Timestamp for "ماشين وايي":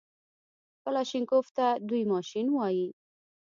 2.11-2.87